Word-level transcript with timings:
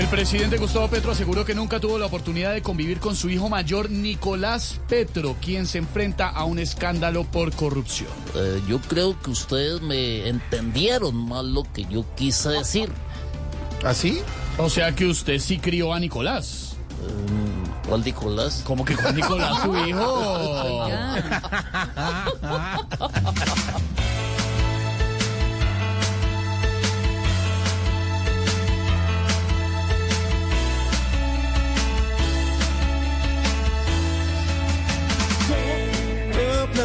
El 0.00 0.06
presidente 0.06 0.56
Gustavo 0.56 0.88
Petro 0.88 1.12
aseguró 1.12 1.44
que 1.44 1.54
nunca 1.54 1.78
tuvo 1.78 1.98
la 1.98 2.06
oportunidad 2.06 2.54
de 2.54 2.62
convivir 2.62 3.00
con 3.00 3.14
su 3.14 3.28
hijo 3.28 3.50
mayor 3.50 3.90
Nicolás 3.90 4.80
Petro, 4.88 5.36
quien 5.42 5.66
se 5.66 5.76
enfrenta 5.76 6.30
a 6.30 6.44
un 6.44 6.58
escándalo 6.58 7.24
por 7.24 7.52
corrupción. 7.52 8.08
Eh, 8.34 8.62
yo 8.66 8.80
creo 8.80 9.20
que 9.20 9.28
ustedes 9.28 9.82
me 9.82 10.26
entendieron 10.26 11.14
mal 11.14 11.52
lo 11.52 11.64
que 11.64 11.84
yo 11.84 12.06
quise 12.16 12.48
decir. 12.48 12.90
¿Así? 13.84 14.22
O 14.56 14.70
sea 14.70 14.94
que 14.94 15.04
usted 15.04 15.38
sí 15.38 15.58
crió 15.58 15.92
a 15.92 16.00
Nicolás. 16.00 16.76
Eh, 17.02 17.86
¿Cuál 17.86 18.02
Nicolás? 18.02 18.62
¿Cómo 18.64 18.86
que 18.86 18.96
con 18.96 19.14
Nicolás, 19.14 19.62
su 19.62 19.76
hijo? 19.76 20.88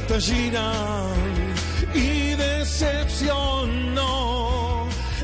plata 0.00 0.18
y 1.94 2.34
decepcionó 2.34 3.28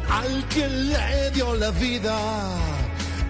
al 0.08 0.46
que 0.48 0.68
le 0.68 1.30
dio 1.32 1.56
la 1.56 1.70
vida, 1.72 2.16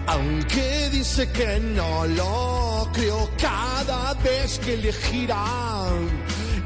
aunque 0.05 0.89
dice 0.91 1.31
que 1.31 1.59
no 1.59 2.05
lo 2.05 2.87
creo 2.93 3.27
cada 3.39 4.13
vez 4.15 4.59
que 4.59 4.77
le 4.77 4.93
giran. 4.93 6.09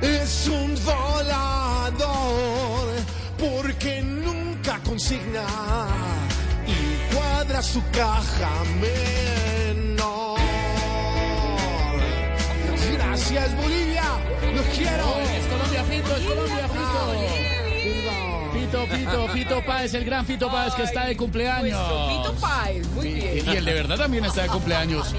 Es 0.02 0.48
un 0.48 0.76
volador 0.84 2.06
porque 3.38 4.02
nunca 4.02 4.82
consigna 4.84 5.46
y 6.68 7.14
cuadra 7.14 7.62
su 7.62 7.82
caja 7.92 8.52
menor. 8.82 10.25
Gracias, 13.28 13.56
Bolivia. 13.56 14.04
Los 14.54 14.66
quiero. 14.68 15.20
es 15.20 15.48
Colombia, 15.48 15.84
Fito, 15.84 16.16
es 16.16 16.24
Colombia, 16.26 16.68
Fito. 16.68 17.26
Fito, 18.54 18.88
Fito, 18.88 19.28
Fito 19.30 19.66
Páez, 19.66 19.94
el 19.96 20.06
gran 20.06 20.28
Fito 20.28 20.52
Páez 20.52 20.76
que 20.76 20.84
está 20.84 21.08
de 21.08 21.18
cumpleaños. 21.18 21.80
Fito 22.08 22.36
Páez, 22.40 22.88
muy 22.90 23.14
bien. 23.14 23.44
Y 23.48 23.56
el 23.56 23.66
de 23.66 23.74
verdad 23.74 23.98
también 23.98 24.26
está 24.26 24.44
de 24.44 24.50
cumpleaños. 24.50 25.16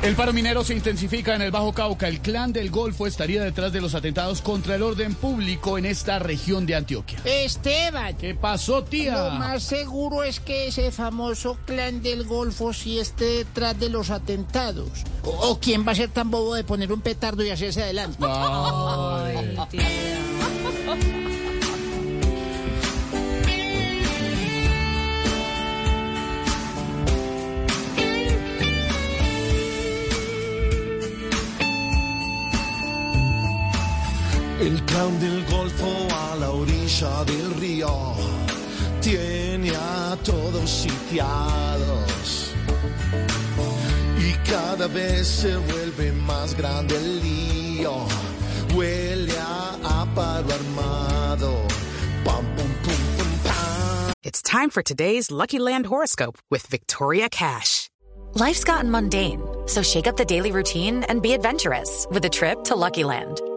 El 0.00 0.14
paro 0.14 0.32
minero 0.32 0.62
se 0.62 0.74
intensifica 0.74 1.34
en 1.34 1.42
el 1.42 1.50
Bajo 1.50 1.72
Cauca. 1.72 2.06
El 2.06 2.20
clan 2.20 2.52
del 2.52 2.70
Golfo 2.70 3.08
estaría 3.08 3.42
detrás 3.42 3.72
de 3.72 3.80
los 3.80 3.96
atentados 3.96 4.40
contra 4.42 4.76
el 4.76 4.82
orden 4.82 5.14
público 5.14 5.76
en 5.76 5.86
esta 5.86 6.20
región 6.20 6.66
de 6.66 6.76
Antioquia. 6.76 7.18
Esteban. 7.24 8.16
¿Qué 8.16 8.36
pasó, 8.36 8.84
tía? 8.84 9.24
Lo 9.24 9.30
más 9.32 9.64
seguro 9.64 10.22
es 10.22 10.38
que 10.38 10.68
ese 10.68 10.92
famoso 10.92 11.58
clan 11.66 12.00
del 12.00 12.24
Golfo 12.24 12.72
sí 12.72 13.00
esté 13.00 13.24
detrás 13.24 13.78
de 13.78 13.88
los 13.88 14.10
atentados. 14.10 14.88
¿O, 15.24 15.58
quién 15.60 15.86
va 15.86 15.92
a 15.92 15.96
ser 15.96 16.10
tan 16.10 16.30
bobo 16.30 16.54
de 16.54 16.62
poner 16.62 16.92
un 16.92 17.00
petardo 17.00 17.44
y 17.44 17.50
hacerse 17.50 17.82
adelante? 17.82 18.24
Ay, 18.24 19.58
tía. 19.68 21.27
El 34.60 34.82
clan 34.86 35.20
del 35.20 35.44
Golfo 35.46 35.86
a 36.10 36.34
la 36.34 36.50
orilla 36.50 37.24
del 37.24 37.54
río 37.60 38.14
tiene 39.00 39.70
a 39.70 40.16
todos 40.24 40.68
sitiados. 40.68 42.52
Y 44.18 44.32
cada 44.50 44.88
vez 44.88 45.28
se 45.28 45.56
vuelve 45.56 46.10
más 46.12 46.56
grande 46.56 46.96
el 46.96 47.20
lío. 47.22 48.06
Huele 48.74 49.32
a, 49.38 50.02
a 50.02 50.06
paro 50.14 50.52
armado. 50.52 51.62
Pum, 52.24 52.44
pum, 52.56 52.74
pum, 52.82 52.96
pum, 53.16 53.38
pam. 53.44 54.12
It's 54.24 54.42
time 54.42 54.70
for 54.70 54.82
today's 54.82 55.30
Lucky 55.30 55.60
Land 55.60 55.86
horoscope 55.86 56.36
with 56.50 56.66
Victoria 56.66 57.28
Cash. 57.30 57.88
Life's 58.34 58.64
gotten 58.64 58.90
mundane, 58.90 59.40
so 59.66 59.82
shake 59.82 60.08
up 60.08 60.16
the 60.16 60.24
daily 60.24 60.50
routine 60.50 61.04
and 61.04 61.22
be 61.22 61.32
adventurous 61.32 62.06
with 62.10 62.24
a 62.24 62.28
trip 62.28 62.64
to 62.64 62.74
Lucky 62.74 63.04
Land. 63.04 63.40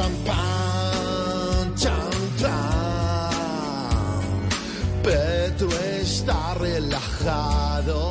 Pam, 0.00 0.12
pam, 0.24 1.74
chan, 1.74 2.10
chan. 2.38 3.30
Petro 5.02 5.68
está 6.00 6.54
relajado. 6.54 8.08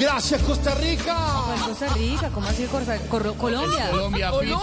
Gracias, 0.00 0.40
Costa 0.42 0.74
Rica. 0.76 1.14
Pues 1.46 1.60
Costa 1.62 1.88
Rica, 1.94 2.30
¿cómo 2.32 2.48
así 2.48 2.64
Corsa- 2.68 2.98
Cor- 3.10 3.36
Colombia? 3.36 3.90
Colombia, 3.90 4.32
Fito. 4.40 4.60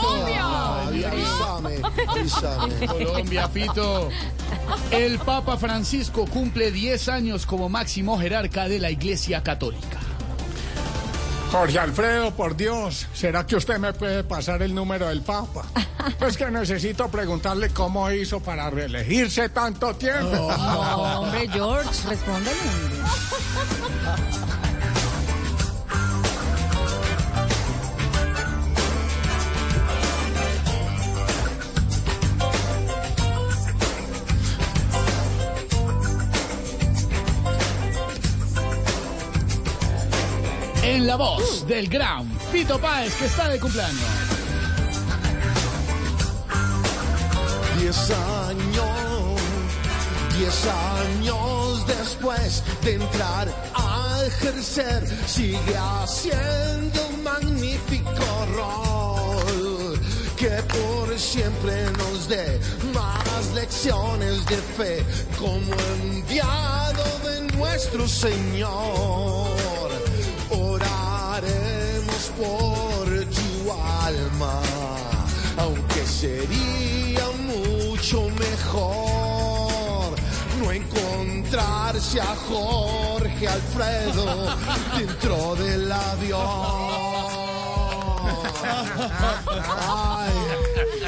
Ay, 0.89 1.03
avísame, 1.03 1.81
avísame. 2.07 2.87
Colombia, 2.87 3.47
Fito. 3.49 4.09
El 4.89 5.19
Papa 5.19 5.57
Francisco 5.57 6.25
cumple 6.25 6.71
10 6.71 7.07
años 7.09 7.45
como 7.45 7.69
máximo 7.69 8.17
jerarca 8.19 8.67
de 8.67 8.79
la 8.79 8.89
Iglesia 8.89 9.43
Católica. 9.43 9.99
Jorge 11.51 11.79
Alfredo, 11.79 12.31
por 12.31 12.55
Dios, 12.57 13.07
¿será 13.13 13.45
que 13.45 13.55
usted 13.55 13.77
me 13.77 13.93
puede 13.93 14.23
pasar 14.23 14.61
el 14.61 14.75
número 14.75 15.07
del 15.07 15.21
Papa? 15.21 15.65
Pues 16.19 16.37
que 16.37 16.49
necesito 16.49 17.09
preguntarle 17.09 17.69
cómo 17.71 18.09
hizo 18.09 18.39
para 18.39 18.69
reelegirse 18.69 19.49
tanto 19.49 19.93
tiempo. 19.95 20.31
No, 20.57 21.19
hombre, 21.19 21.49
George, 21.49 21.89
respóndele. 22.07 22.55
En 40.87 41.05
la 41.05 41.17
voz 41.17 41.67
del 41.67 41.89
gran 41.89 42.25
Fito 42.49 42.79
Páez 42.79 43.13
que 43.15 43.25
está 43.25 43.49
de 43.49 43.59
cumpleaños. 43.59 43.99
Diez 47.77 48.09
años, 48.09 49.41
diez 50.37 50.65
años 50.65 51.85
después 51.87 52.63
de 52.83 52.93
entrar 52.93 53.49
a 53.75 54.23
ejercer, 54.27 55.05
sigue 55.27 55.75
haciendo 55.75 57.05
un 57.09 57.21
magnífico 57.21 58.47
rol. 58.55 59.99
Que 60.37 60.63
por 60.71 61.19
siempre 61.19 61.91
nos 61.97 62.29
dé 62.29 62.61
más 62.93 63.53
lecciones 63.53 64.45
de 64.45 64.55
fe 64.55 65.05
como 65.37 65.73
enviado 66.05 67.03
de 67.25 67.41
nuestro 67.57 68.07
Señor. 68.07 69.66
Por 72.37 73.07
tu 73.07 73.71
alma, 73.71 74.61
aunque 75.57 76.05
sería 76.05 77.25
mucho 77.47 78.29
mejor 78.29 80.15
no 80.59 80.71
encontrarse 80.71 82.21
a 82.21 82.35
Jorge 82.47 83.47
Alfredo 83.47 84.55
dentro 84.97 85.55
del 85.55 85.91
avión. 85.91 86.37
Ay, 89.89 90.33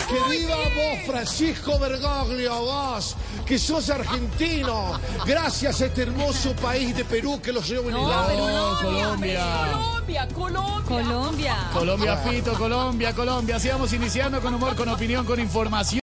que 0.08 0.38
viva 0.38 0.56
vos, 0.56 1.06
Francisco 1.06 1.78
Bergoglio, 1.80 2.62
vos, 2.62 3.16
que 3.46 3.58
sos 3.58 3.90
argentino, 3.90 5.00
gracias 5.26 5.82
a 5.82 5.86
este 5.86 6.04
hermoso 6.04 6.54
país 6.56 6.96
de 6.96 7.06
Perú 7.06 7.40
que 7.42 7.52
los 7.52 7.68
llevo 7.68 7.90
en 7.90 7.96
el 7.96 8.02
No, 8.02 8.28
Perú 8.28 8.48
no, 8.48 8.80
Colombia. 8.82 9.46
Colombia, 9.72 10.28
Colombia. 10.34 10.86
Colombia. 10.88 11.56
Colombia, 11.74 12.18
Fito, 12.18 12.54
Colombia, 12.54 13.14
Colombia. 13.14 13.56
Así 13.58 13.70
vamos 13.70 13.94
iniciando 13.94 14.42
con 14.42 14.54
humor, 14.54 14.76
con 14.76 14.90
opinión, 14.90 15.26
con 15.26 15.40
información. 15.40 16.00